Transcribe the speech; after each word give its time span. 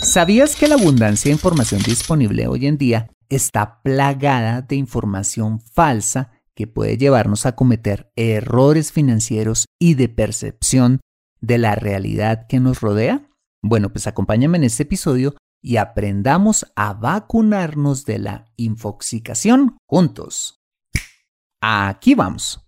¿Sabías 0.00 0.56
que 0.56 0.68
la 0.68 0.76
abundancia 0.76 1.28
de 1.28 1.34
información 1.34 1.82
disponible 1.82 2.46
hoy 2.46 2.66
en 2.66 2.78
día 2.78 3.10
está 3.28 3.82
plagada 3.82 4.62
de 4.62 4.76
información 4.76 5.60
falsa 5.60 6.32
que 6.54 6.66
puede 6.66 6.96
llevarnos 6.96 7.46
a 7.46 7.54
cometer 7.54 8.10
errores 8.16 8.92
financieros 8.92 9.66
y 9.78 9.94
de 9.94 10.08
percepción 10.08 11.00
de 11.40 11.58
la 11.58 11.74
realidad 11.74 12.46
que 12.48 12.60
nos 12.60 12.80
rodea? 12.80 13.28
Bueno, 13.62 13.90
pues 13.90 14.06
acompáñame 14.06 14.58
en 14.58 14.64
este 14.64 14.84
episodio 14.84 15.36
y 15.62 15.76
aprendamos 15.76 16.66
a 16.76 16.94
vacunarnos 16.94 18.04
de 18.04 18.18
la 18.18 18.52
infoxicación 18.56 19.78
juntos. 19.86 20.60
Aquí 21.60 22.14
vamos. 22.14 22.67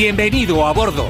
Bienvenido 0.00 0.64
a 0.64 0.72
bordo. 0.72 1.08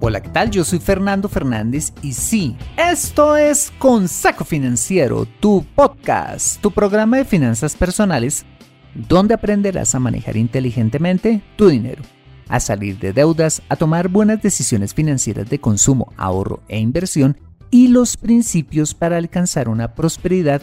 Hola, 0.00 0.22
¿qué 0.22 0.30
tal? 0.30 0.50
Yo 0.50 0.64
soy 0.64 0.78
Fernando 0.78 1.28
Fernández 1.28 1.92
y 2.00 2.14
sí, 2.14 2.56
esto 2.78 3.36
es 3.36 3.74
Consejo 3.78 4.46
Financiero, 4.46 5.26
tu 5.26 5.66
podcast, 5.74 6.62
tu 6.62 6.70
programa 6.70 7.18
de 7.18 7.26
finanzas 7.26 7.76
personales, 7.76 8.46
donde 8.94 9.34
aprenderás 9.34 9.94
a 9.94 10.00
manejar 10.00 10.38
inteligentemente 10.38 11.42
tu 11.56 11.68
dinero, 11.68 12.02
a 12.48 12.58
salir 12.58 12.98
de 12.98 13.12
deudas, 13.12 13.60
a 13.68 13.76
tomar 13.76 14.08
buenas 14.08 14.40
decisiones 14.40 14.94
financieras 14.94 15.50
de 15.50 15.60
consumo, 15.60 16.10
ahorro 16.16 16.62
e 16.68 16.78
inversión 16.78 17.36
y 17.70 17.88
los 17.88 18.16
principios 18.16 18.94
para 18.94 19.18
alcanzar 19.18 19.68
una 19.68 19.94
prosperidad 19.94 20.62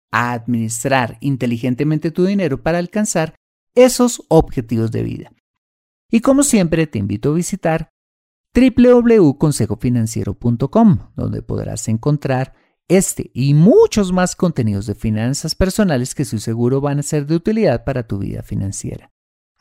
a 0.11 0.33
administrar 0.33 1.17
inteligentemente 1.21 2.11
tu 2.11 2.25
dinero 2.25 2.61
para 2.61 2.77
alcanzar 2.77 3.33
esos 3.75 4.23
objetivos 4.27 4.91
de 4.91 5.03
vida. 5.03 5.31
Y 6.11 6.19
como 6.21 6.43
siempre 6.43 6.85
te 6.87 6.99
invito 6.99 7.31
a 7.31 7.35
visitar 7.35 7.89
www.consejofinanciero.com, 8.53 10.97
donde 11.15 11.41
podrás 11.41 11.87
encontrar 11.87 12.53
este 12.89 13.31
y 13.33 13.53
muchos 13.53 14.11
más 14.11 14.35
contenidos 14.35 14.85
de 14.85 14.95
finanzas 14.95 15.55
personales 15.55 16.13
que 16.13 16.23
estoy 16.23 16.39
seguro 16.39 16.81
van 16.81 16.99
a 16.99 17.03
ser 17.03 17.25
de 17.25 17.35
utilidad 17.35 17.85
para 17.85 18.05
tu 18.05 18.17
vida 18.17 18.43
financiera. 18.43 19.09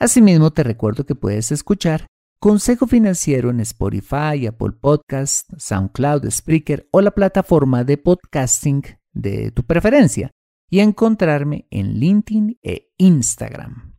Asimismo, 0.01 0.51
te 0.51 0.65
recuerdo 0.65 1.07
que 1.07 1.15
puedes 1.15 1.53
escuchar 1.53 2.07
Consejo 2.41 2.89
Financiero 2.89 3.51
en 3.51 3.61
Spotify, 3.61 4.49
Apple 4.49 4.73
Podcasts, 4.81 5.47
SoundCloud, 5.59 6.29
Spreaker 6.31 6.89
o 6.91 7.03
la 7.03 7.13
plataforma 7.13 7.85
de 7.85 7.99
podcasting 7.99 8.83
de 9.13 9.53
tu 9.53 9.63
preferencia 9.63 10.33
y 10.71 10.81
encontrarme 10.81 11.67
en 11.71 11.99
LinkedIn 11.99 12.59
e 12.63 12.93
Instagram. 12.97 13.97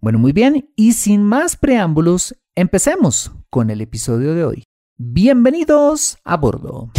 Bueno, 0.00 0.18
muy 0.18 0.32
bien, 0.32 0.70
y 0.76 0.92
sin 0.92 1.22
más 1.22 1.56
preámbulos, 1.56 2.34
empecemos 2.54 3.32
con 3.48 3.70
el 3.70 3.80
episodio 3.80 4.34
de 4.34 4.44
hoy. 4.44 4.64
Bienvenidos 4.98 6.18
a 6.24 6.36
bordo. 6.36 6.90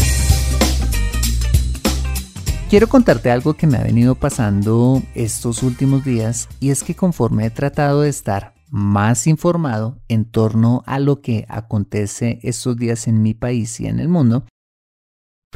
Quiero 2.70 2.88
contarte 2.88 3.30
algo 3.30 3.54
que 3.54 3.68
me 3.68 3.78
ha 3.78 3.84
venido 3.84 4.16
pasando 4.16 5.04
estos 5.14 5.62
últimos 5.62 6.04
días 6.04 6.50
y 6.60 6.72
es 6.72 6.84
que 6.84 6.96
conforme 6.96 7.46
he 7.46 7.50
tratado 7.52 8.02
de 8.02 8.10
estar 8.10 8.56
más 8.70 9.28
informado 9.28 10.02
en 10.08 10.26
torno 10.26 10.84
a 10.88 11.00
lo 11.00 11.22
que 11.22 11.46
acontece 11.48 12.40
estos 12.42 12.76
días 12.76 13.08
en 13.08 13.22
mi 13.22 13.34
país 13.34 13.80
y 13.80 13.86
en 13.86 14.00
el 14.00 14.10
mundo, 14.10 14.46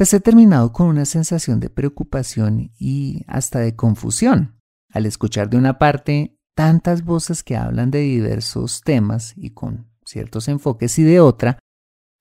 pues 0.00 0.14
he 0.14 0.20
terminado 0.20 0.72
con 0.72 0.86
una 0.86 1.04
sensación 1.04 1.60
de 1.60 1.68
preocupación 1.68 2.72
y 2.78 3.22
hasta 3.26 3.58
de 3.58 3.76
confusión 3.76 4.58
al 4.88 5.04
escuchar 5.04 5.50
de 5.50 5.58
una 5.58 5.78
parte 5.78 6.38
tantas 6.54 7.04
voces 7.04 7.42
que 7.42 7.54
hablan 7.54 7.90
de 7.90 7.98
diversos 7.98 8.80
temas 8.80 9.34
y 9.36 9.50
con 9.50 9.90
ciertos 10.06 10.48
enfoques 10.48 10.98
y 10.98 11.02
de 11.02 11.20
otra, 11.20 11.58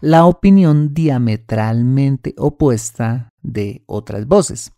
la 0.01 0.25
opinión 0.25 0.93
diametralmente 0.93 2.35
opuesta 2.37 3.29
de 3.41 3.85
otras 3.85 4.27
voces. 4.27 4.73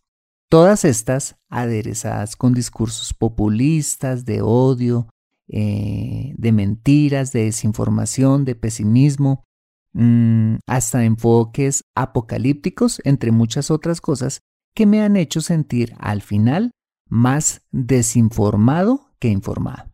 Todas 0.47 0.85
estas 0.85 1.37
aderezadas 1.49 2.35
con 2.35 2.53
discursos 2.53 3.15
populistas, 3.15 4.25
de 4.25 4.43
odio, 4.43 5.09
eh, 5.47 6.35
de 6.37 6.51
mentiras, 6.51 7.31
de 7.31 7.45
desinformación, 7.45 8.45
de 8.45 8.53
pesimismo, 8.53 9.43
Mm, 9.93 10.55
hasta 10.67 11.03
enfoques 11.03 11.83
apocalípticos, 11.95 13.01
entre 13.03 13.31
muchas 13.31 13.71
otras 13.71 14.01
cosas, 14.01 14.41
que 14.73 14.85
me 14.85 15.01
han 15.01 15.17
hecho 15.17 15.41
sentir 15.41 15.95
al 15.99 16.21
final 16.21 16.71
más 17.09 17.61
desinformado 17.71 19.11
que 19.19 19.27
informado. 19.27 19.91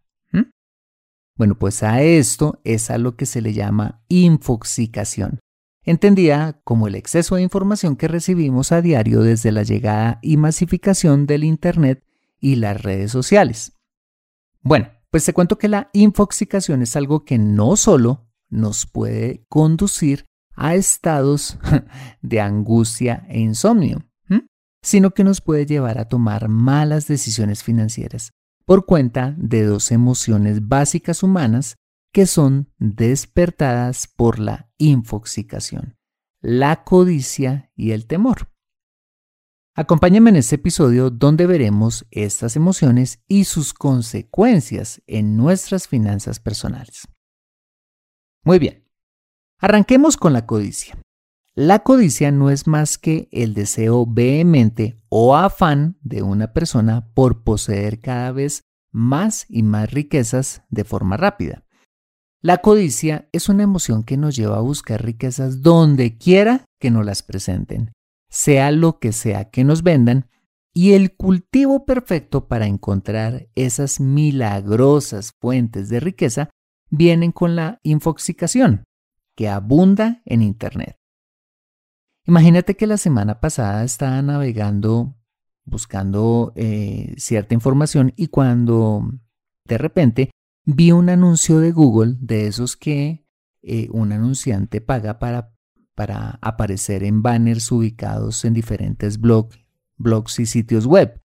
Bueno, 1.37 1.53
pues 1.59 1.83
a 1.83 2.01
esto 2.01 2.59
es 2.63 2.89
a 2.89 2.97
lo 2.97 3.15
que 3.15 3.27
se 3.27 3.41
le 3.41 3.53
llama 3.53 4.01
infoxicación, 4.09 5.39
entendida 5.83 6.59
como 6.63 6.87
el 6.87 6.95
exceso 6.95 7.35
de 7.35 7.43
información 7.43 7.95
que 7.95 8.07
recibimos 8.07 8.71
a 8.71 8.81
diario 8.81 9.21
desde 9.21 9.51
la 9.51 9.61
llegada 9.61 10.17
y 10.23 10.37
masificación 10.37 11.27
del 11.27 11.43
Internet 11.43 12.03
y 12.39 12.55
las 12.55 12.81
redes 12.81 13.11
sociales. 13.11 13.73
Bueno, 14.63 14.89
pues 15.11 15.25
te 15.25 15.33
cuento 15.33 15.59
que 15.59 15.67
la 15.67 15.91
infoxicación 15.93 16.81
es 16.81 16.95
algo 16.95 17.23
que 17.23 17.37
no 17.37 17.75
solo 17.77 18.26
nos 18.49 18.85
puede 18.85 19.45
conducir 19.49 20.25
a 20.55 20.75
estados 20.75 21.57
de 22.21 22.41
angustia 22.41 23.25
e 23.29 23.39
insomnio, 23.39 24.05
sino 24.81 25.11
que 25.11 25.23
nos 25.23 25.41
puede 25.41 25.65
llevar 25.65 25.99
a 25.99 26.07
tomar 26.07 26.47
malas 26.47 27.07
decisiones 27.07 27.63
financieras 27.63 28.31
por 28.65 28.85
cuenta 28.85 29.35
de 29.37 29.63
dos 29.63 29.91
emociones 29.91 30.67
básicas 30.67 31.23
humanas 31.23 31.75
que 32.13 32.25
son 32.25 32.71
despertadas 32.77 34.07
por 34.07 34.39
la 34.39 34.69
infoxicación, 34.77 35.97
la 36.41 36.83
codicia 36.83 37.71
y 37.75 37.91
el 37.91 38.07
temor. 38.07 38.49
Acompáñame 39.75 40.31
en 40.31 40.37
este 40.37 40.55
episodio 40.55 41.11
donde 41.11 41.45
veremos 41.45 42.07
estas 42.09 42.55
emociones 42.55 43.19
y 43.27 43.43
sus 43.43 43.73
consecuencias 43.73 45.03
en 45.05 45.37
nuestras 45.37 45.87
finanzas 45.87 46.39
personales. 46.39 47.07
Muy 48.47 48.59
bien, 48.59 48.85
arranquemos 49.59 50.15
con 50.15 50.31
la 50.31 50.45
codicia. 50.45 50.97
La 51.53 51.79
codicia 51.79 52.31
no 52.31 52.49
es 52.49 52.65
más 52.65 52.97
que 52.97 53.27
el 53.33 53.53
deseo 53.53 54.05
vehemente 54.07 55.01
o 55.09 55.35
afán 55.35 55.97
de 55.99 56.21
una 56.21 56.53
persona 56.53 57.11
por 57.13 57.43
poseer 57.43 57.99
cada 57.99 58.31
vez 58.31 58.63
más 58.89 59.47
y 59.49 59.63
más 59.63 59.91
riquezas 59.91 60.63
de 60.69 60.85
forma 60.85 61.17
rápida. 61.17 61.65
La 62.39 62.59
codicia 62.59 63.27
es 63.33 63.49
una 63.49 63.63
emoción 63.63 64.05
que 64.05 64.15
nos 64.15 64.37
lleva 64.37 64.59
a 64.59 64.61
buscar 64.61 65.03
riquezas 65.03 65.61
donde 65.61 66.17
quiera 66.17 66.63
que 66.79 66.89
nos 66.89 67.05
las 67.05 67.23
presenten, 67.23 67.91
sea 68.29 68.71
lo 68.71 68.99
que 68.99 69.11
sea 69.11 69.49
que 69.49 69.65
nos 69.65 69.83
vendan, 69.83 70.29
y 70.73 70.93
el 70.93 71.17
cultivo 71.17 71.85
perfecto 71.85 72.47
para 72.47 72.65
encontrar 72.65 73.49
esas 73.55 73.99
milagrosas 73.99 75.33
fuentes 75.41 75.89
de 75.89 75.99
riqueza 75.99 76.49
vienen 76.89 77.31
con 77.31 77.55
la 77.55 77.79
infoxicación, 77.83 78.83
que 79.35 79.49
abunda 79.49 80.21
en 80.25 80.41
Internet. 80.41 80.97
Imagínate 82.25 82.75
que 82.75 82.87
la 82.87 82.97
semana 82.97 83.39
pasada 83.39 83.83
estaba 83.83 84.21
navegando 84.21 85.17
buscando 85.67 86.53
eh, 86.55 87.13
cierta 87.17 87.53
información 87.53 88.13
y 88.15 88.27
cuando 88.27 89.03
de 89.65 89.77
repente 89.77 90.31
vi 90.65 90.91
un 90.91 91.09
anuncio 91.09 91.59
de 91.59 91.71
Google 91.71 92.15
de 92.19 92.47
esos 92.47 92.77
que 92.77 93.25
eh, 93.61 93.87
un 93.91 94.11
anunciante 94.13 94.81
paga 94.81 95.19
para, 95.19 95.53
para 95.93 96.39
aparecer 96.41 97.03
en 97.03 97.21
banners 97.21 97.71
ubicados 97.71 98.45
en 98.45 98.53
diferentes 98.53 99.19
blogs 99.19 100.39
y 100.39 100.45
sitios 100.45 100.85
web, 100.85 101.21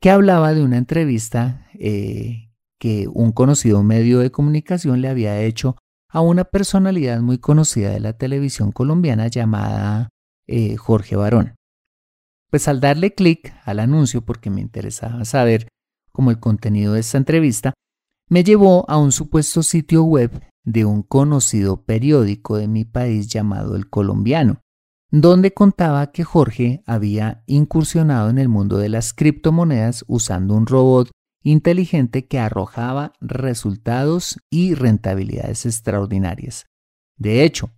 que 0.00 0.10
hablaba 0.10 0.54
de 0.54 0.64
una 0.64 0.78
entrevista 0.78 1.66
eh, 1.74 2.51
que 2.82 3.06
un 3.06 3.30
conocido 3.30 3.84
medio 3.84 4.18
de 4.18 4.32
comunicación 4.32 5.02
le 5.02 5.08
había 5.08 5.40
hecho 5.40 5.76
a 6.08 6.20
una 6.20 6.42
personalidad 6.42 7.20
muy 7.20 7.38
conocida 7.38 7.90
de 7.90 8.00
la 8.00 8.14
televisión 8.14 8.72
colombiana 8.72 9.28
llamada 9.28 10.08
eh, 10.48 10.76
Jorge 10.76 11.14
Barón. 11.14 11.54
Pues 12.50 12.66
al 12.66 12.80
darle 12.80 13.14
clic 13.14 13.54
al 13.64 13.78
anuncio, 13.78 14.22
porque 14.22 14.50
me 14.50 14.60
interesaba 14.60 15.24
saber 15.24 15.68
cómo 16.10 16.32
el 16.32 16.40
contenido 16.40 16.94
de 16.94 17.00
esta 17.00 17.18
entrevista, 17.18 17.72
me 18.28 18.42
llevó 18.42 18.84
a 18.90 18.98
un 18.98 19.12
supuesto 19.12 19.62
sitio 19.62 20.02
web 20.02 20.42
de 20.64 20.84
un 20.84 21.04
conocido 21.04 21.84
periódico 21.84 22.56
de 22.56 22.66
mi 22.66 22.84
país 22.84 23.28
llamado 23.28 23.76
El 23.76 23.88
Colombiano, 23.90 24.60
donde 25.12 25.54
contaba 25.54 26.10
que 26.10 26.24
Jorge 26.24 26.82
había 26.84 27.44
incursionado 27.46 28.28
en 28.28 28.38
el 28.38 28.48
mundo 28.48 28.78
de 28.78 28.88
las 28.88 29.12
criptomonedas 29.12 30.04
usando 30.08 30.56
un 30.56 30.66
robot 30.66 31.12
inteligente 31.42 32.26
que 32.26 32.38
arrojaba 32.38 33.12
resultados 33.20 34.38
y 34.50 34.74
rentabilidades 34.74 35.66
extraordinarias. 35.66 36.66
De 37.16 37.44
hecho, 37.44 37.70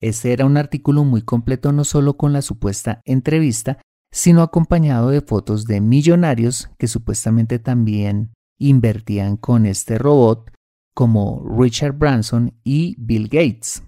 ese 0.00 0.32
era 0.32 0.44
un 0.44 0.56
artículo 0.56 1.04
muy 1.04 1.22
completo 1.22 1.72
no 1.72 1.84
solo 1.84 2.16
con 2.16 2.32
la 2.32 2.42
supuesta 2.42 3.00
entrevista, 3.04 3.78
sino 4.12 4.42
acompañado 4.42 5.10
de 5.10 5.20
fotos 5.20 5.64
de 5.64 5.80
millonarios 5.80 6.70
que 6.78 6.88
supuestamente 6.88 7.58
también 7.58 8.32
invertían 8.58 9.36
con 9.36 9.66
este 9.66 9.98
robot 9.98 10.50
como 10.94 11.44
Richard 11.58 11.92
Branson 11.92 12.58
y 12.64 12.96
Bill 12.98 13.28
Gates, 13.28 13.82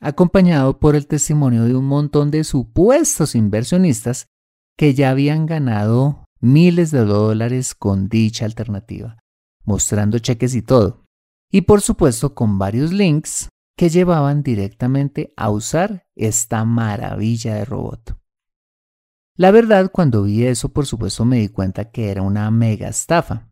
acompañado 0.00 0.80
por 0.80 0.96
el 0.96 1.06
testimonio 1.06 1.64
de 1.64 1.76
un 1.76 1.84
montón 1.84 2.32
de 2.32 2.42
supuestos 2.42 3.36
inversionistas 3.36 4.26
que 4.76 4.94
ya 4.94 5.10
habían 5.10 5.46
ganado 5.46 6.24
miles 6.40 6.90
de 6.90 7.04
dólares 7.04 7.74
con 7.74 8.08
dicha 8.08 8.44
alternativa, 8.44 9.18
mostrando 9.64 10.18
cheques 10.18 10.54
y 10.54 10.62
todo. 10.62 11.04
Y 11.50 11.62
por 11.62 11.80
supuesto 11.80 12.34
con 12.34 12.58
varios 12.58 12.92
links 12.92 13.48
que 13.76 13.88
llevaban 13.88 14.42
directamente 14.42 15.32
a 15.36 15.50
usar 15.50 16.06
esta 16.14 16.64
maravilla 16.64 17.54
de 17.54 17.64
robot. 17.64 18.18
La 19.36 19.52
verdad, 19.52 19.90
cuando 19.92 20.24
vi 20.24 20.44
eso, 20.44 20.70
por 20.70 20.84
supuesto 20.84 21.24
me 21.24 21.38
di 21.38 21.48
cuenta 21.48 21.90
que 21.90 22.10
era 22.10 22.22
una 22.22 22.50
mega 22.50 22.88
estafa, 22.88 23.48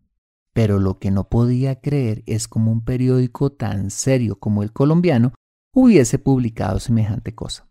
pero 0.52 0.80
lo 0.80 0.98
que 0.98 1.10
no 1.10 1.28
podía 1.28 1.80
creer 1.80 2.24
es 2.26 2.48
como 2.48 2.72
un 2.72 2.84
periódico 2.84 3.52
tan 3.52 3.90
serio 3.90 4.38
como 4.38 4.62
el 4.62 4.72
colombiano 4.72 5.32
hubiese 5.72 6.18
publicado 6.18 6.80
semejante 6.80 7.34
cosa. 7.34 7.68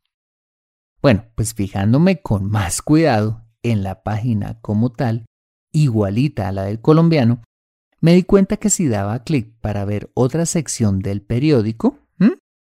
Bueno, 1.01 1.25
pues 1.35 1.53
fijándome 1.53 2.21
con 2.21 2.49
más 2.49 2.81
cuidado 2.81 3.44
en 3.71 3.83
la 3.83 4.03
página 4.03 4.59
como 4.61 4.91
tal, 4.91 5.25
igualita 5.71 6.47
a 6.47 6.51
la 6.51 6.63
del 6.63 6.81
colombiano, 6.81 7.41
me 7.99 8.13
di 8.13 8.23
cuenta 8.23 8.57
que 8.57 8.69
si 8.69 8.87
daba 8.87 9.23
clic 9.23 9.55
para 9.61 9.85
ver 9.85 10.11
otra 10.13 10.45
sección 10.45 10.99
del 10.99 11.21
periódico, 11.21 12.05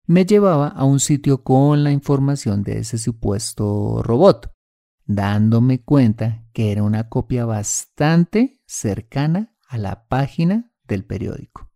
me 0.10 0.26
llevaba 0.26 0.70
a 0.70 0.86
un 0.86 1.02
sitio 1.02 1.44
con 1.44 1.84
la 1.84 1.92
información 1.92 2.64
de 2.64 2.80
ese 2.80 2.98
supuesto 2.98 4.02
robot, 4.02 4.54
dándome 5.06 5.84
cuenta 5.84 6.46
que 6.54 6.72
era 6.72 6.82
una 6.84 7.10
copia 7.10 7.46
bastante 7.46 8.62
cercana 8.66 9.54
a 9.68 9.78
la 9.78 10.08
página 10.08 10.72
del 10.86 11.04
periódico. 11.04 11.70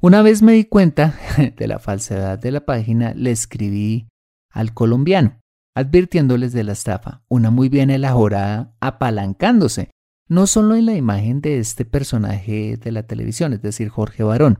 Una 0.00 0.22
vez 0.22 0.42
me 0.42 0.52
di 0.52 0.64
cuenta 0.64 1.18
de 1.56 1.66
la 1.66 1.80
falsedad 1.80 2.38
de 2.38 2.52
la 2.52 2.64
página, 2.64 3.14
le 3.14 3.32
escribí 3.32 4.08
al 4.50 4.72
colombiano, 4.72 5.40
advirtiéndoles 5.74 6.52
de 6.52 6.64
la 6.64 6.72
estafa, 6.72 7.22
una 7.28 7.50
muy 7.50 7.68
bien 7.68 7.90
elaborada, 7.90 8.74
apalancándose, 8.80 9.90
no 10.28 10.46
solo 10.46 10.76
en 10.76 10.86
la 10.86 10.94
imagen 10.94 11.40
de 11.40 11.58
este 11.58 11.84
personaje 11.84 12.76
de 12.76 12.92
la 12.92 13.04
televisión, 13.04 13.52
es 13.52 13.62
decir, 13.62 13.88
Jorge 13.88 14.22
Barón, 14.22 14.58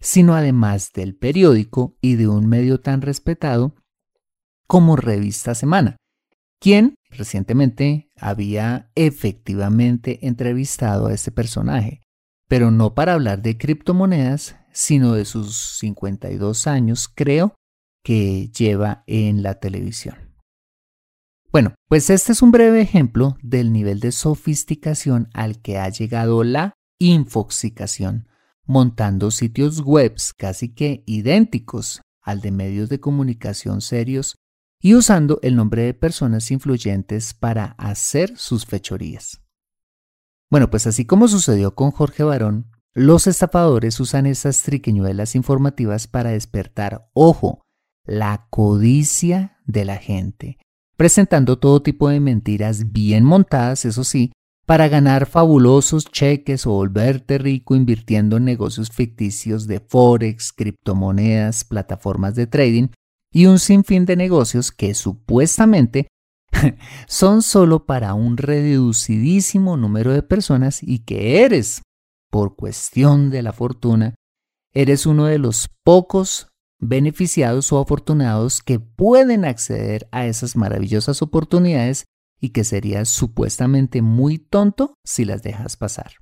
sino 0.00 0.34
además 0.34 0.90
del 0.94 1.14
periódico 1.14 1.96
y 2.00 2.16
de 2.16 2.28
un 2.28 2.48
medio 2.48 2.80
tan 2.80 3.02
respetado 3.02 3.74
como 4.66 4.96
Revista 4.96 5.54
Semana, 5.54 5.96
quien 6.58 6.94
recientemente 7.10 8.10
había 8.16 8.90
efectivamente 8.94 10.26
entrevistado 10.26 11.08
a 11.08 11.12
este 11.12 11.30
personaje, 11.30 12.00
pero 12.48 12.70
no 12.70 12.94
para 12.94 13.14
hablar 13.14 13.42
de 13.42 13.58
criptomonedas, 13.58 14.56
sino 14.72 15.12
de 15.14 15.24
sus 15.24 15.56
52 15.78 16.66
años, 16.66 17.08
creo, 17.14 17.54
que 18.02 18.48
lleva 18.48 19.04
en 19.06 19.42
la 19.42 19.60
televisión. 19.60 20.21
Bueno, 21.52 21.74
pues 21.86 22.08
este 22.08 22.32
es 22.32 22.40
un 22.40 22.50
breve 22.50 22.80
ejemplo 22.80 23.36
del 23.42 23.74
nivel 23.74 24.00
de 24.00 24.10
sofisticación 24.10 25.28
al 25.34 25.60
que 25.60 25.78
ha 25.78 25.86
llegado 25.90 26.44
la 26.44 26.72
infoxicación, 26.98 28.26
montando 28.64 29.30
sitios 29.30 29.82
web 29.82 30.14
casi 30.38 30.72
que 30.72 31.04
idénticos 31.06 32.00
al 32.22 32.40
de 32.40 32.52
medios 32.52 32.88
de 32.88 33.00
comunicación 33.00 33.82
serios 33.82 34.36
y 34.80 34.94
usando 34.94 35.40
el 35.42 35.54
nombre 35.54 35.82
de 35.82 35.92
personas 35.92 36.50
influyentes 36.50 37.34
para 37.34 37.74
hacer 37.76 38.38
sus 38.38 38.64
fechorías. 38.64 39.42
Bueno, 40.50 40.70
pues 40.70 40.86
así 40.86 41.04
como 41.04 41.28
sucedió 41.28 41.74
con 41.74 41.90
Jorge 41.90 42.22
Barón, 42.22 42.70
los 42.94 43.26
estafadores 43.26 44.00
usan 44.00 44.24
estas 44.24 44.62
triqueñuelas 44.62 45.34
informativas 45.34 46.06
para 46.06 46.30
despertar, 46.30 47.10
ojo, 47.12 47.62
la 48.04 48.46
codicia 48.48 49.58
de 49.66 49.84
la 49.84 49.96
gente, 49.98 50.58
presentando 51.02 51.58
todo 51.58 51.82
tipo 51.82 52.10
de 52.10 52.20
mentiras 52.20 52.92
bien 52.92 53.24
montadas, 53.24 53.84
eso 53.86 54.04
sí, 54.04 54.30
para 54.66 54.86
ganar 54.86 55.26
fabulosos 55.26 56.04
cheques 56.04 56.64
o 56.64 56.70
volverte 56.70 57.38
rico 57.38 57.74
invirtiendo 57.74 58.36
en 58.36 58.44
negocios 58.44 58.88
ficticios 58.88 59.66
de 59.66 59.80
forex, 59.80 60.52
criptomonedas, 60.52 61.64
plataformas 61.64 62.36
de 62.36 62.46
trading 62.46 62.86
y 63.32 63.46
un 63.46 63.58
sinfín 63.58 64.04
de 64.06 64.14
negocios 64.14 64.70
que 64.70 64.94
supuestamente 64.94 66.06
son 67.08 67.42
solo 67.42 67.84
para 67.84 68.14
un 68.14 68.36
reducidísimo 68.36 69.76
número 69.76 70.12
de 70.12 70.22
personas 70.22 70.84
y 70.84 71.00
que 71.00 71.42
eres, 71.42 71.82
por 72.30 72.54
cuestión 72.54 73.28
de 73.30 73.42
la 73.42 73.52
fortuna, 73.52 74.14
eres 74.72 75.06
uno 75.06 75.24
de 75.24 75.40
los 75.40 75.68
pocos 75.82 76.51
beneficiados 76.82 77.72
o 77.72 77.78
afortunados 77.78 78.60
que 78.60 78.80
pueden 78.80 79.46
acceder 79.46 80.08
a 80.12 80.26
esas 80.26 80.56
maravillosas 80.56 81.22
oportunidades 81.22 82.04
y 82.40 82.50
que 82.50 82.64
serías 82.64 83.08
supuestamente 83.08 84.02
muy 84.02 84.38
tonto 84.38 84.98
si 85.04 85.24
las 85.24 85.42
dejas 85.42 85.76
pasar. 85.76 86.12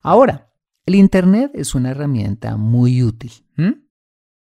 Ahora, 0.00 0.52
el 0.86 0.94
Internet 0.94 1.50
es 1.54 1.74
una 1.74 1.90
herramienta 1.90 2.56
muy 2.56 3.02
útil 3.02 3.32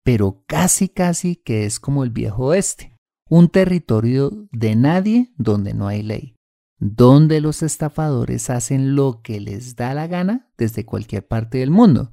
pero 0.04 0.44
casi 0.46 0.90
casi 0.90 1.38
que 1.38 1.66
es 1.66 1.80
como 1.80 2.04
el 2.04 2.10
viejo 2.10 2.48
oeste, 2.48 2.98
un 3.30 3.50
territorio 3.50 4.48
de 4.52 4.76
nadie 4.76 5.34
donde 5.38 5.74
no 5.74 5.88
hay 5.88 6.04
ley, 6.04 6.36
donde 6.78 7.40
los 7.40 7.64
estafadores 7.64 8.50
hacen 8.50 8.96
lo 8.96 9.22
que 9.22 9.40
les 9.40 9.76
da 9.76 9.94
la 9.94 10.08
gana 10.08 10.52
desde 10.58 10.86
cualquier 10.86 11.26
parte 11.26 11.60
del 11.60 11.72
mundo, 11.72 12.12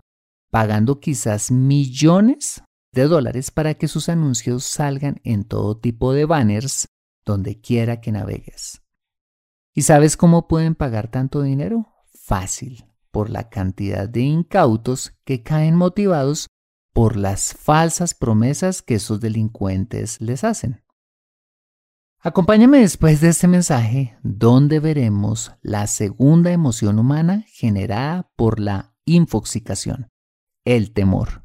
pagando 0.51 1.01
quizás 1.01 1.51
millones 1.51 2.63
de 2.93 3.05
dólares 3.05 3.51
para 3.51 3.75
que 3.75 3.89
sus 3.89 4.09
anuncios 4.09 4.65
salgan 4.65 5.21
en 5.25 5.45
todo 5.45 5.79
tipo 5.79 6.13
de 6.13 6.25
banners 6.25 6.89
donde 7.25 7.61
quiera 7.61 8.01
que 8.01 8.13
navegues. 8.13 8.83
¿Y 9.75 9.83
sabes 9.83 10.17
cómo 10.17 10.49
pueden 10.49 10.75
pagar 10.75 11.09
tanto 11.11 11.43
dinero? 11.43 11.87
Fácil, 12.13 12.87
por 13.11 13.31
la 13.31 13.49
cantidad 13.49 14.09
de 14.09 14.23
incautos 14.23 15.13
que 15.25 15.43
caen 15.43 15.77
motivados 15.77 16.49
por 16.93 17.17
las 17.17 17.55
falsas 17.55 18.15
promesas 18.15 18.83
que 18.83 18.97
esos 18.97 19.21
delincuentes 19.21 20.21
les 20.21 20.45
hacen. 20.45 20.83
Acompáñame 22.23 22.81
después 22.81 23.21
de 23.21 23.29
este 23.29 23.49
mensaje 23.49 24.19
donde 24.23 24.81
veremos 24.81 25.53
la 25.63 25.87
segunda 25.87 26.53
emoción 26.53 26.99
humana 26.99 27.47
generada 27.49 28.31
por 28.37 28.61
la 28.61 28.95
infoxicación, 29.07 30.11
el 30.67 30.93
temor. 30.93 31.45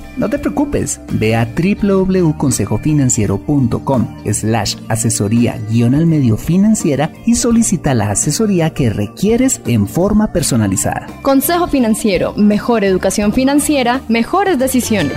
No 0.17 0.29
te 0.29 0.39
preocupes, 0.39 0.99
ve 1.13 1.35
a 1.35 1.45
www.consejofinanciero.com 1.45 4.07
slash 4.31 4.75
asesoría 4.89 5.57
guion 5.69 5.95
al 5.95 6.05
medio 6.05 6.35
financiera 6.35 7.13
y 7.25 7.35
solicita 7.35 7.93
la 7.93 8.11
asesoría 8.11 8.71
que 8.71 8.89
requieres 8.89 9.61
en 9.65 9.87
forma 9.87 10.33
personalizada. 10.33 11.07
Consejo 11.21 11.67
Financiero, 11.67 12.33
mejor 12.33 12.83
educación 12.83 13.31
financiera, 13.31 14.01
mejores 14.09 14.59
decisiones. 14.59 15.15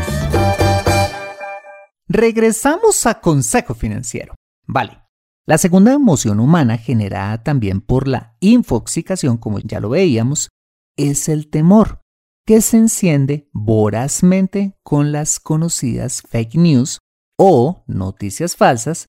Regresamos 2.06 3.06
a 3.06 3.20
Consejo 3.20 3.74
Financiero. 3.74 4.34
Vale. 4.66 5.00
La 5.46 5.58
segunda 5.58 5.92
emoción 5.92 6.38
humana 6.38 6.78
generada 6.78 7.42
también 7.42 7.80
por 7.80 8.06
la 8.08 8.36
infoxicación, 8.40 9.38
como 9.38 9.58
ya 9.58 9.80
lo 9.80 9.88
veíamos, 9.90 10.48
es 10.96 11.28
el 11.28 11.50
temor 11.50 12.03
que 12.46 12.60
se 12.60 12.76
enciende 12.76 13.48
vorazmente 13.52 14.76
con 14.82 15.12
las 15.12 15.40
conocidas 15.40 16.22
fake 16.22 16.56
news 16.56 16.98
o 17.38 17.84
noticias 17.86 18.54
falsas, 18.54 19.06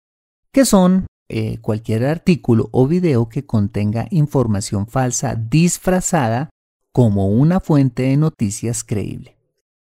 que 0.52 0.66
son 0.66 1.06
eh, 1.28 1.58
cualquier 1.60 2.06
artículo 2.06 2.70
o 2.72 2.88
video 2.88 3.28
que 3.28 3.46
contenga 3.46 4.08
información 4.10 4.88
falsa 4.88 5.36
disfrazada 5.36 6.50
como 6.94 7.28
una 7.28 7.60
fuente 7.60 8.04
de 8.04 8.16
noticias 8.16 8.84
creíble. 8.84 9.38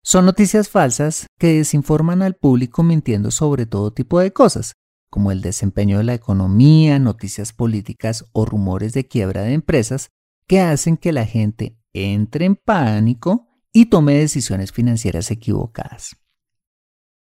Son 0.03 0.25
noticias 0.25 0.69
falsas 0.69 1.27
que 1.39 1.55
desinforman 1.55 2.23
al 2.23 2.37
público 2.37 2.83
mintiendo 2.83 3.31
sobre 3.31 3.67
todo 3.67 3.93
tipo 3.93 4.21
de 4.21 4.33
cosas, 4.33 4.73
como 5.11 5.31
el 5.31 5.43
desempeño 5.43 5.99
de 5.99 6.05
la 6.05 6.15
economía, 6.15 6.99
noticias 6.99 7.53
políticas 7.53 8.25
o 8.33 8.45
rumores 8.47 8.95
de 8.95 9.07
quiebra 9.07 9.43
de 9.43 9.53
empresas, 9.53 10.09
que 10.47 10.61
hacen 10.61 10.97
que 10.97 11.13
la 11.13 11.27
gente 11.27 11.77
entre 11.97 12.45
en 12.45 12.57
pánico 12.57 13.49
y 13.73 13.87
tome 13.87 14.15
decisiones 14.15 14.73
financieras 14.73 15.31
equivocadas. 15.31 16.17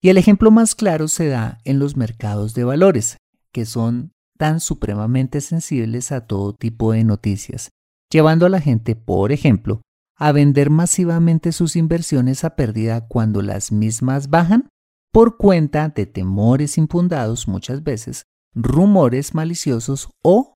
Y 0.01 0.09
el 0.09 0.17
ejemplo 0.17 0.51
más 0.51 0.75
claro 0.75 1.07
se 1.07 1.27
da 1.27 1.59
en 1.65 1.79
los 1.79 1.97
mercados 1.97 2.53
de 2.53 2.63
valores, 2.63 3.17
que 3.51 3.65
son 3.65 4.13
tan 4.37 4.61
supremamente 4.61 5.41
sensibles 5.41 6.13
a 6.13 6.25
todo 6.25 6.53
tipo 6.53 6.93
de 6.93 7.03
noticias, 7.03 7.71
llevando 8.09 8.45
a 8.45 8.49
la 8.49 8.61
gente, 8.61 8.95
por 8.95 9.33
ejemplo, 9.33 9.81
a 10.15 10.31
vender 10.31 10.69
masivamente 10.69 11.51
sus 11.51 11.75
inversiones 11.75 12.43
a 12.43 12.55
pérdida 12.55 13.07
cuando 13.07 13.41
las 13.41 13.71
mismas 13.71 14.29
bajan 14.29 14.69
por 15.11 15.37
cuenta 15.37 15.89
de 15.89 16.05
temores 16.05 16.77
infundados 16.77 17.47
muchas 17.47 17.83
veces, 17.83 18.23
rumores 18.53 19.33
maliciosos 19.33 20.09
o, 20.23 20.53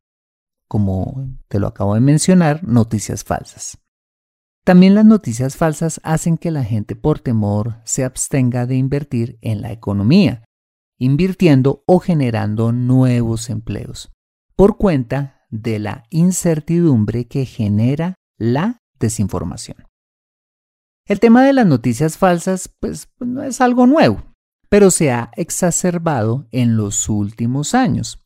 como 0.68 1.28
te 1.48 1.60
lo 1.60 1.68
acabo 1.68 1.96
de 1.96 2.02
mencionar, 2.02 2.64
noticias 2.64 3.24
falsas. 3.24 3.83
También 4.64 4.96
las 4.96 5.06
noticias 5.06 5.58
falsas 5.58 6.00
hacen 6.04 6.38
que 6.38 6.50
la 6.50 6.64
gente 6.64 6.96
por 6.96 7.20
temor 7.20 7.82
se 7.84 8.06
abstenga 8.06 8.66
de 8.66 8.76
invertir 8.76 9.38
en 9.42 9.62
la 9.62 9.74
economía, 9.74 10.46
invirtiendo 10.98 11.84
o 11.86 12.00
generando 12.00 12.72
nuevos 12.72 13.50
empleos, 13.50 14.14
por 14.56 14.78
cuenta 14.78 15.42
de 15.50 15.80
la 15.80 16.06
incertidumbre 16.10 17.28
que 17.28 17.46
genera 17.46 18.16
la 18.38 18.80
desinformación. 19.00 19.86
El 21.06 21.20
tema 21.20 21.44
de 21.44 21.52
las 21.52 21.66
noticias 21.66 22.18
falsas 22.18 22.74
pues 22.80 23.10
no 23.20 23.44
es 23.44 23.60
algo 23.60 23.86
nuevo, 23.86 24.24
pero 24.70 24.92
se 24.92 25.12
ha 25.12 25.30
exacerbado 25.36 26.48
en 26.52 26.78
los 26.78 27.10
últimos 27.10 27.76
años. 27.76 28.24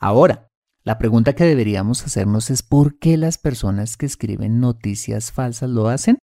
Ahora, 0.00 0.48
la 0.84 0.98
pregunta 0.98 1.34
que 1.34 1.44
deberíamos 1.44 2.04
hacernos 2.04 2.50
es 2.50 2.62
¿por 2.62 2.98
qué 2.98 3.16
las 3.16 3.38
personas 3.38 3.96
que 3.96 4.06
escriben 4.06 4.58
noticias 4.58 5.30
falsas 5.30 5.70
lo 5.70 5.88
hacen? 5.88 6.18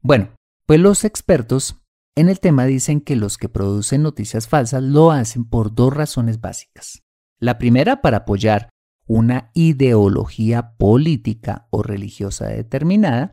Bueno, 0.00 0.30
pues 0.66 0.78
los 0.78 1.04
expertos 1.04 1.80
en 2.16 2.28
el 2.28 2.38
tema 2.38 2.64
dicen 2.66 3.00
que 3.00 3.16
los 3.16 3.38
que 3.38 3.48
producen 3.48 4.02
noticias 4.02 4.46
falsas 4.46 4.82
lo 4.82 5.10
hacen 5.10 5.44
por 5.44 5.74
dos 5.74 5.92
razones 5.92 6.40
básicas. 6.40 7.02
La 7.40 7.58
primera 7.58 8.02
para 8.02 8.18
apoyar 8.18 8.70
una 9.06 9.50
ideología 9.54 10.76
política 10.76 11.66
o 11.70 11.82
religiosa 11.82 12.46
determinada, 12.46 13.32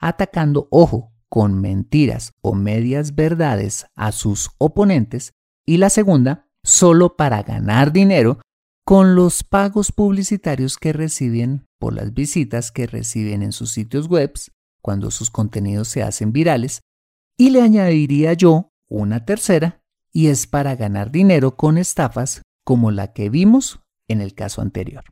atacando, 0.00 0.68
ojo, 0.70 1.12
con 1.28 1.60
mentiras 1.60 2.32
o 2.40 2.54
medias 2.54 3.16
verdades 3.16 3.86
a 3.96 4.12
sus 4.12 4.50
oponentes. 4.58 5.32
Y 5.66 5.78
la 5.78 5.90
segunda, 5.90 6.48
solo 6.62 7.16
para 7.16 7.42
ganar 7.42 7.92
dinero 7.92 8.38
con 8.86 9.16
los 9.16 9.42
pagos 9.42 9.90
publicitarios 9.90 10.78
que 10.78 10.92
reciben 10.92 11.66
por 11.80 11.92
las 11.92 12.14
visitas 12.14 12.70
que 12.70 12.86
reciben 12.86 13.42
en 13.42 13.50
sus 13.50 13.72
sitios 13.72 14.06
web 14.06 14.32
cuando 14.80 15.10
sus 15.10 15.28
contenidos 15.28 15.88
se 15.88 16.04
hacen 16.04 16.32
virales. 16.32 16.82
Y 17.36 17.50
le 17.50 17.62
añadiría 17.62 18.32
yo 18.34 18.70
una 18.88 19.24
tercera, 19.24 19.82
y 20.12 20.28
es 20.28 20.46
para 20.46 20.76
ganar 20.76 21.10
dinero 21.10 21.56
con 21.56 21.78
estafas 21.78 22.42
como 22.62 22.92
la 22.92 23.12
que 23.12 23.28
vimos 23.28 23.80
en 24.06 24.20
el 24.20 24.34
caso 24.34 24.62
anterior. 24.62 25.02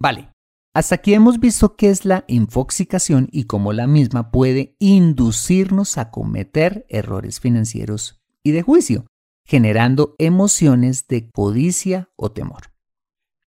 Vale, 0.00 0.32
hasta 0.74 0.96
aquí 0.96 1.14
hemos 1.14 1.38
visto 1.38 1.76
qué 1.76 1.90
es 1.90 2.04
la 2.04 2.24
infoxicación 2.26 3.28
y 3.30 3.44
cómo 3.44 3.72
la 3.72 3.86
misma 3.86 4.32
puede 4.32 4.74
inducirnos 4.80 5.98
a 5.98 6.10
cometer 6.10 6.84
errores 6.88 7.38
financieros 7.38 8.20
y 8.42 8.50
de 8.50 8.62
juicio 8.62 9.06
generando 9.50 10.14
emociones 10.20 11.08
de 11.08 11.28
codicia 11.28 12.08
o 12.14 12.30
temor. 12.30 12.72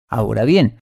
Ahora 0.08 0.46
bien, 0.46 0.80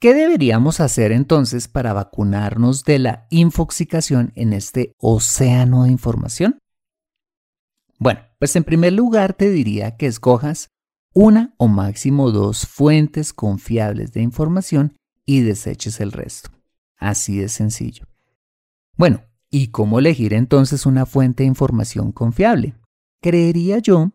¿qué 0.00 0.14
deberíamos 0.14 0.78
hacer 0.78 1.10
entonces 1.10 1.66
para 1.66 1.92
vacunarnos 1.92 2.84
de 2.84 3.00
la 3.00 3.26
infoxicación 3.30 4.30
en 4.36 4.52
este 4.52 4.92
océano 4.98 5.82
de 5.82 5.90
información? 5.90 6.60
Bueno, 7.98 8.20
pues 8.38 8.54
en 8.54 8.62
primer 8.62 8.92
lugar 8.92 9.34
te 9.34 9.50
diría 9.50 9.96
que 9.96 10.06
escojas 10.06 10.68
una 11.12 11.52
o 11.58 11.66
máximo 11.66 12.30
dos 12.30 12.64
fuentes 12.64 13.32
confiables 13.32 14.12
de 14.12 14.22
información 14.22 14.96
y 15.26 15.40
deseches 15.40 15.98
el 15.98 16.12
resto. 16.12 16.50
Así 16.96 17.38
de 17.38 17.48
sencillo. 17.48 18.04
Bueno, 18.96 19.24
¿y 19.50 19.72
cómo 19.72 19.98
elegir 19.98 20.32
entonces 20.32 20.86
una 20.86 21.06
fuente 21.06 21.42
de 21.42 21.48
información 21.48 22.12
confiable? 22.12 22.76
Creería 23.20 23.78
yo 23.78 24.12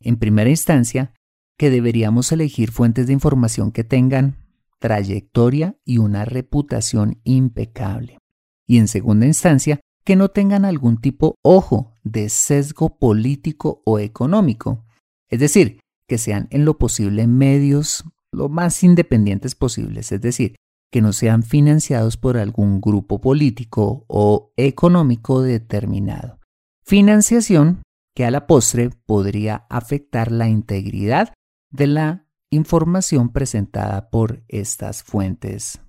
en 0.00 0.16
primera 0.16 0.50
instancia, 0.50 1.12
que 1.58 1.70
deberíamos 1.70 2.30
elegir 2.32 2.70
fuentes 2.70 3.06
de 3.06 3.12
información 3.12 3.72
que 3.72 3.84
tengan 3.84 4.36
trayectoria 4.78 5.76
y 5.84 5.98
una 5.98 6.24
reputación 6.24 7.20
impecable. 7.24 8.18
Y 8.66 8.78
en 8.78 8.88
segunda 8.88 9.26
instancia, 9.26 9.80
que 10.04 10.16
no 10.16 10.28
tengan 10.28 10.64
algún 10.64 10.98
tipo, 11.00 11.34
ojo, 11.42 11.94
de 12.04 12.28
sesgo 12.28 12.98
político 12.98 13.82
o 13.84 13.98
económico. 13.98 14.84
Es 15.28 15.40
decir, 15.40 15.80
que 16.06 16.18
sean 16.18 16.46
en 16.50 16.64
lo 16.64 16.78
posible 16.78 17.26
medios 17.26 18.04
lo 18.32 18.48
más 18.48 18.84
independientes 18.84 19.54
posibles, 19.54 20.12
es 20.12 20.20
decir, 20.20 20.56
que 20.92 21.00
no 21.00 21.12
sean 21.12 21.42
financiados 21.42 22.16
por 22.16 22.36
algún 22.36 22.80
grupo 22.80 23.20
político 23.20 24.04
o 24.08 24.52
económico 24.56 25.42
determinado. 25.42 26.38
Financiación 26.84 27.82
que 28.16 28.24
a 28.24 28.30
la 28.30 28.46
postre 28.46 28.88
podría 29.04 29.66
afectar 29.68 30.32
la 30.32 30.48
integridad 30.48 31.34
de 31.70 31.86
la 31.86 32.26
información 32.50 33.30
presentada 33.30 34.08
por 34.08 34.42
estas 34.48 35.02
fuentes 35.02 35.80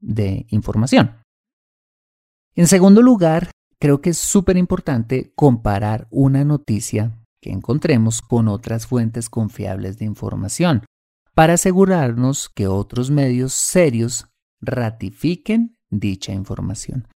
de 0.00 0.46
información. 0.48 1.20
En 2.56 2.68
segundo 2.68 3.02
lugar, 3.02 3.50
creo 3.78 4.00
que 4.00 4.10
es 4.10 4.18
súper 4.18 4.56
importante 4.56 5.34
comparar 5.36 6.08
una 6.10 6.42
noticia 6.42 7.22
que 7.42 7.50
encontremos 7.50 8.22
con 8.22 8.48
otras 8.48 8.86
fuentes 8.86 9.28
confiables 9.28 9.98
de 9.98 10.06
información 10.06 10.86
para 11.34 11.54
asegurarnos 11.54 12.48
que 12.48 12.66
otros 12.66 13.10
medios 13.10 13.52
serios 13.52 14.28
ratifiquen 14.62 15.76
dicha 15.90 16.32
información. 16.32 17.08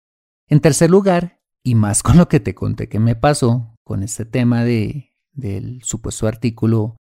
En 0.48 0.58
tercer 0.58 0.90
lugar, 0.90 1.38
y 1.62 1.76
más 1.76 2.02
con 2.02 2.16
lo 2.16 2.28
que 2.28 2.40
te 2.40 2.54
conté 2.56 2.88
que 2.88 2.98
me 2.98 3.14
pasó 3.14 3.75
con 3.86 4.02
este 4.02 4.24
tema 4.24 4.64
de, 4.64 5.12
del 5.32 5.80
supuesto 5.84 6.26
artículo 6.26 6.96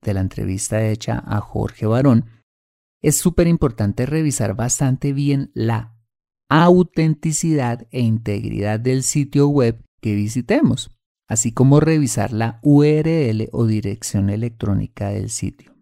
de 0.00 0.14
la 0.14 0.20
entrevista 0.20 0.88
hecha 0.88 1.22
a 1.26 1.42
Jorge 1.42 1.84
Barón, 1.84 2.24
es 3.02 3.18
súper 3.18 3.48
importante 3.48 4.06
revisar 4.06 4.56
bastante 4.56 5.12
bien 5.12 5.50
la 5.52 5.94
autenticidad 6.48 7.86
e 7.90 8.00
integridad 8.00 8.80
del 8.80 9.02
sitio 9.02 9.48
web 9.48 9.84
que 10.00 10.14
visitemos, 10.14 10.96
así 11.28 11.52
como 11.52 11.80
revisar 11.80 12.32
la 12.32 12.60
URL 12.62 13.50
o 13.52 13.66
dirección 13.66 14.30
electrónica 14.30 15.10
del 15.10 15.28
sitio, 15.28 15.76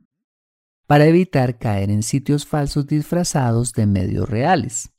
para 0.89 1.07
evitar 1.07 1.59
caer 1.59 1.91
en 1.91 2.03
sitios 2.03 2.45
falsos 2.45 2.89
disfrazados 2.89 3.73
de 3.73 3.87
medios 3.87 4.29
reales. 4.29 4.91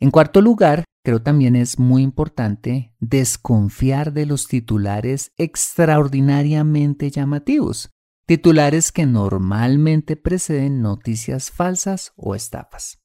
En 0.00 0.10
cuarto 0.10 0.42
lugar, 0.42 0.84
creo 1.02 1.22
también 1.22 1.56
es 1.56 1.78
muy 1.78 2.02
importante 2.02 2.94
desconfiar 3.00 4.12
de 4.12 4.26
los 4.26 4.48
titulares 4.48 5.32
extraordinariamente 5.36 7.10
llamativos, 7.10 7.90
titulares 8.26 8.92
que 8.92 9.06
normalmente 9.06 10.16
preceden 10.16 10.82
noticias 10.82 11.50
falsas 11.50 12.12
o 12.16 12.34
estafas. 12.34 12.98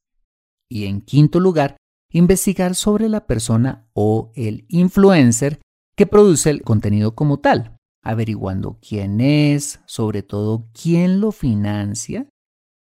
Y 0.69 0.85
en 0.85 1.01
quinto 1.01 1.39
lugar, 1.39 1.77
investigar 2.11 2.75
sobre 2.75 3.09
la 3.09 3.25
persona 3.25 3.89
o 3.93 4.31
el 4.35 4.65
influencer 4.69 5.61
que 5.95 6.05
produce 6.05 6.49
el 6.49 6.63
contenido 6.63 7.15
como 7.15 7.39
tal, 7.39 7.77
averiguando 8.03 8.79
quién 8.87 9.21
es, 9.21 9.79
sobre 9.85 10.21
todo 10.21 10.69
quién 10.73 11.19
lo 11.21 11.31
financia 11.31 12.27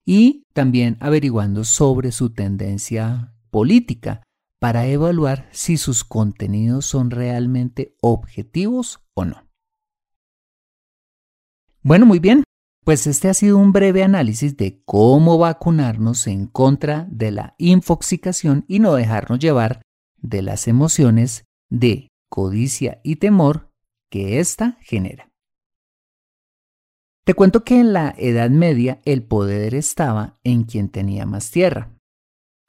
y 0.04 0.44
también 0.52 0.96
averiguando 1.00 1.64
sobre 1.64 2.12
su 2.12 2.30
tendencia 2.30 3.34
política 3.50 4.22
para 4.58 4.86
evaluar 4.86 5.48
si 5.52 5.76
sus 5.76 6.04
contenidos 6.04 6.86
son 6.86 7.10
realmente 7.10 7.94
objetivos 8.00 9.00
o 9.14 9.25
no. 9.25 9.46
Bueno, 11.82 12.06
muy 12.06 12.18
bien, 12.18 12.42
pues 12.84 13.06
este 13.06 13.28
ha 13.28 13.34
sido 13.34 13.58
un 13.58 13.72
breve 13.72 14.02
análisis 14.02 14.56
de 14.56 14.82
cómo 14.84 15.38
vacunarnos 15.38 16.26
en 16.26 16.46
contra 16.46 17.06
de 17.10 17.30
la 17.30 17.54
infoxicación 17.58 18.64
y 18.68 18.78
no 18.78 18.94
dejarnos 18.94 19.38
llevar 19.38 19.82
de 20.16 20.42
las 20.42 20.68
emociones 20.68 21.44
de 21.68 22.08
codicia 22.28 23.00
y 23.02 23.16
temor 23.16 23.72
que 24.10 24.40
ésta 24.40 24.78
genera. 24.80 25.30
Te 27.25 27.34
cuento 27.34 27.64
que 27.64 27.80
en 27.80 27.92
la 27.92 28.14
Edad 28.16 28.50
Media 28.50 29.00
el 29.04 29.25
poder 29.25 29.75
estaba 29.75 30.38
en 30.44 30.62
quien 30.62 30.88
tenía 30.88 31.26
más 31.26 31.50
tierra. 31.50 31.96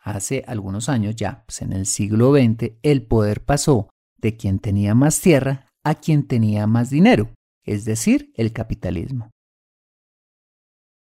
Hace 0.07 0.45
algunos 0.47 0.87
años 0.87 1.17
ya, 1.17 1.43
pues 1.45 1.61
en 1.61 1.73
el 1.73 1.85
siglo 1.85 2.33
XX, 2.33 2.75
el 2.81 3.05
poder 3.05 3.43
pasó 3.43 3.89
de 4.17 4.37
quien 4.37 4.59
tenía 4.59 4.95
más 4.95 5.19
tierra 5.19 5.65
a 5.83 5.95
quien 5.95 6.25
tenía 6.25 6.65
más 6.65 6.89
dinero, 6.89 7.33
es 7.65 7.83
decir, 7.83 8.31
el 8.35 8.53
capitalismo. 8.53 9.31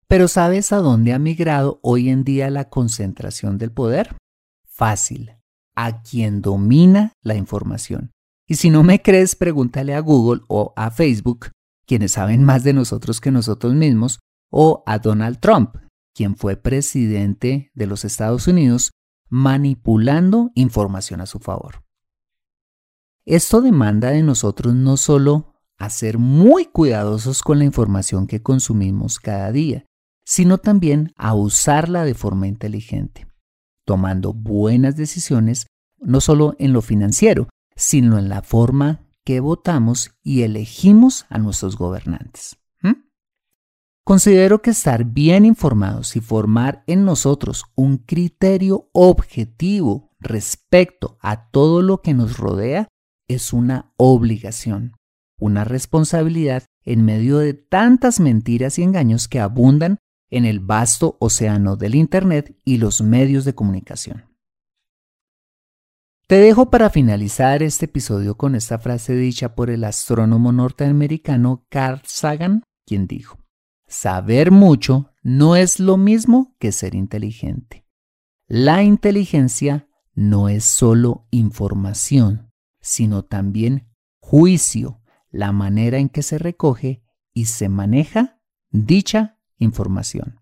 Pero 0.07 0.27
¿sabes 0.27 0.73
a 0.73 0.79
dónde 0.79 1.13
ha 1.13 1.19
migrado 1.19 1.79
hoy 1.83 2.09
en 2.09 2.25
día 2.25 2.49
la 2.49 2.67
concentración 2.67 3.57
del 3.57 3.71
poder? 3.71 4.17
Fácil, 4.65 5.37
a 5.73 6.01
quien 6.01 6.41
domina 6.41 7.13
la 7.23 7.35
información. 7.35 8.11
Y 8.45 8.55
si 8.55 8.69
no 8.69 8.83
me 8.83 9.01
crees, 9.01 9.37
pregúntale 9.37 9.95
a 9.95 10.01
Google 10.01 10.41
o 10.49 10.73
a 10.75 10.91
Facebook 10.91 11.51
quienes 11.85 12.11
saben 12.11 12.43
más 12.43 12.65
de 12.65 12.73
nosotros 12.73 13.21
que 13.21 13.31
nosotros 13.31 13.73
mismos, 13.73 14.19
o 14.51 14.83
a 14.85 14.99
Donald 14.99 15.39
Trump, 15.39 15.77
quien 16.13 16.35
fue 16.35 16.57
presidente 16.57 17.71
de 17.73 17.87
los 17.87 18.05
Estados 18.05 18.47
Unidos, 18.47 18.91
manipulando 19.29 20.51
información 20.55 21.21
a 21.21 21.25
su 21.25 21.39
favor. 21.39 21.83
Esto 23.25 23.61
demanda 23.61 24.09
de 24.09 24.23
nosotros 24.23 24.73
no 24.73 24.97
solo 24.97 25.53
a 25.77 25.89
ser 25.89 26.17
muy 26.17 26.65
cuidadosos 26.65 27.41
con 27.41 27.59
la 27.59 27.65
información 27.65 28.27
que 28.27 28.41
consumimos 28.41 29.19
cada 29.19 29.51
día, 29.51 29.85
sino 30.23 30.57
también 30.57 31.13
a 31.15 31.33
usarla 31.33 32.03
de 32.03 32.13
forma 32.13 32.47
inteligente, 32.47 33.27
tomando 33.85 34.33
buenas 34.33 34.95
decisiones 34.95 35.67
no 35.99 36.21
solo 36.21 36.55
en 36.59 36.73
lo 36.73 36.81
financiero, 36.81 37.47
sino 37.75 38.17
en 38.17 38.29
la 38.29 38.41
forma 38.41 39.07
que 39.23 39.39
votamos 39.39 40.11
y 40.23 40.41
elegimos 40.41 41.25
a 41.29 41.37
nuestros 41.37 41.77
gobernantes. 41.77 42.60
Considero 44.03 44.61
que 44.61 44.71
estar 44.71 45.05
bien 45.05 45.45
informados 45.45 46.15
y 46.15 46.21
formar 46.21 46.83
en 46.87 47.05
nosotros 47.05 47.65
un 47.75 47.97
criterio 47.97 48.89
objetivo 48.93 50.09
respecto 50.19 51.17
a 51.21 51.49
todo 51.49 51.81
lo 51.81 52.01
que 52.01 52.13
nos 52.13 52.37
rodea 52.37 52.87
es 53.27 53.53
una 53.53 53.93
obligación, 53.97 54.93
una 55.39 55.63
responsabilidad 55.63 56.63
en 56.83 57.05
medio 57.05 57.37
de 57.37 57.53
tantas 57.53 58.19
mentiras 58.19 58.79
y 58.79 58.83
engaños 58.83 59.27
que 59.27 59.39
abundan 59.39 59.99
en 60.31 60.45
el 60.45 60.59
vasto 60.59 61.17
océano 61.19 61.75
del 61.75 61.93
Internet 61.93 62.57
y 62.65 62.77
los 62.77 63.01
medios 63.01 63.45
de 63.45 63.53
comunicación. 63.53 64.25
Te 66.27 66.37
dejo 66.37 66.71
para 66.71 66.89
finalizar 66.89 67.61
este 67.61 67.85
episodio 67.85 68.35
con 68.35 68.55
esta 68.55 68.79
frase 68.79 69.13
dicha 69.13 69.53
por 69.53 69.69
el 69.69 69.83
astrónomo 69.83 70.51
norteamericano 70.53 71.65
Carl 71.69 72.01
Sagan, 72.05 72.63
quien 72.87 73.05
dijo, 73.05 73.40
Saber 73.91 74.51
mucho 74.51 75.11
no 75.21 75.57
es 75.57 75.81
lo 75.81 75.97
mismo 75.97 76.55
que 76.59 76.71
ser 76.71 76.95
inteligente. 76.95 77.85
La 78.47 78.83
inteligencia 78.83 79.89
no 80.15 80.47
es 80.47 80.63
solo 80.63 81.27
información, 81.29 82.53
sino 82.79 83.25
también 83.25 83.89
juicio, 84.21 85.01
la 85.29 85.51
manera 85.51 85.97
en 85.97 86.07
que 86.07 86.23
se 86.23 86.37
recoge 86.37 87.03
y 87.33 87.45
se 87.45 87.67
maneja 87.67 88.39
dicha 88.69 89.37
información. 89.57 90.39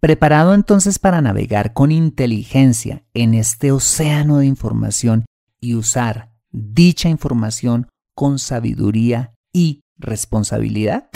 Preparado 0.00 0.54
entonces 0.54 0.98
para 0.98 1.20
navegar 1.20 1.74
con 1.74 1.92
inteligencia 1.92 3.04
en 3.12 3.34
este 3.34 3.72
océano 3.72 4.38
de 4.38 4.46
información 4.46 5.26
y 5.60 5.74
usar 5.74 6.32
dicha 6.50 7.10
información 7.10 7.88
con 8.14 8.38
sabiduría 8.38 9.34
y 9.52 9.82
responsabilidad? 9.98 11.10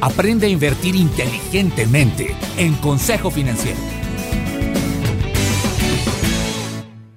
Aprende 0.00 0.46
a 0.46 0.48
invertir 0.48 0.94
inteligentemente 0.94 2.28
en 2.56 2.74
Consejo 2.74 3.32
Financiero. 3.32 3.78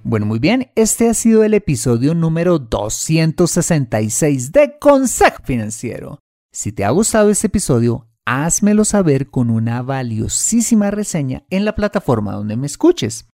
Bueno, 0.03 0.25
muy 0.25 0.39
bien, 0.39 0.71
este 0.75 1.07
ha 1.07 1.13
sido 1.13 1.43
el 1.43 1.53
episodio 1.53 2.15
número 2.15 2.57
266 2.57 4.51
de 4.51 4.79
Consejo 4.79 5.43
Financiero. 5.43 6.17
Si 6.51 6.71
te 6.71 6.83
ha 6.83 6.89
gustado 6.89 7.29
este 7.29 7.47
episodio, 7.47 8.07
házmelo 8.25 8.83
saber 8.83 9.29
con 9.29 9.51
una 9.51 9.83
valiosísima 9.83 10.89
reseña 10.89 11.43
en 11.51 11.65
la 11.65 11.75
plataforma 11.75 12.33
donde 12.33 12.57
me 12.57 12.65
escuches. 12.65 13.29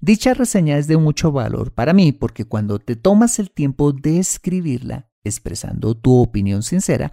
Dicha 0.00 0.34
reseña 0.34 0.78
es 0.78 0.88
de 0.88 0.96
mucho 0.96 1.30
valor 1.30 1.72
para 1.72 1.92
mí 1.92 2.10
porque 2.10 2.44
cuando 2.44 2.80
te 2.80 2.96
tomas 2.96 3.38
el 3.38 3.52
tiempo 3.52 3.92
de 3.92 4.18
escribirla, 4.18 5.08
expresando 5.22 5.94
tu 5.94 6.20
opinión 6.20 6.64
sincera, 6.64 7.12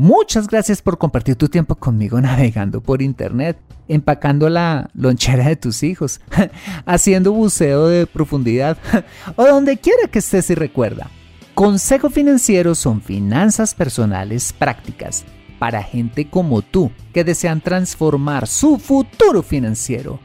Muchas 0.00 0.46
gracias 0.46 0.80
por 0.80 0.96
compartir 0.96 1.34
tu 1.34 1.48
tiempo 1.48 1.74
conmigo 1.74 2.20
navegando 2.20 2.80
por 2.80 3.02
internet, 3.02 3.58
empacando 3.88 4.48
la 4.48 4.90
lonchera 4.94 5.48
de 5.48 5.56
tus 5.56 5.82
hijos, 5.82 6.20
haciendo 6.86 7.32
buceo 7.32 7.88
de 7.88 8.06
profundidad 8.06 8.78
o 9.34 9.44
donde 9.44 9.76
quiera 9.76 10.06
que 10.08 10.20
estés 10.20 10.50
y 10.50 10.54
recuerda. 10.54 11.10
Consejo 11.52 12.10
Financiero 12.10 12.76
son 12.76 13.02
finanzas 13.02 13.74
personales 13.74 14.52
prácticas 14.52 15.24
para 15.58 15.82
gente 15.82 16.30
como 16.30 16.62
tú 16.62 16.92
que 17.12 17.24
desean 17.24 17.60
transformar 17.60 18.46
su 18.46 18.78
futuro 18.78 19.42
financiero. 19.42 20.20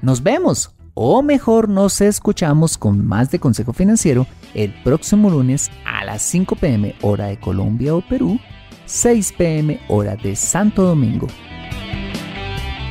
Nos 0.00 0.22
vemos, 0.22 0.74
o 0.94 1.22
mejor 1.22 1.68
nos 1.68 2.00
escuchamos 2.00 2.78
con 2.78 3.06
más 3.06 3.30
de 3.30 3.38
Consejo 3.38 3.74
Financiero 3.74 4.26
el 4.54 4.72
próximo 4.82 5.28
lunes 5.28 5.70
a 5.84 6.06
las 6.06 6.22
5 6.22 6.56
pm 6.56 6.94
hora 7.02 7.26
de 7.26 7.38
Colombia 7.38 7.94
o 7.94 8.00
Perú, 8.00 8.40
6 8.88 9.32
pm 9.32 9.78
hora 9.88 10.16
de 10.16 10.34
Santo 10.34 10.82
Domingo. 10.82 11.26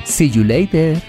See 0.06 0.30
you 0.30 0.44
later. 0.44 1.02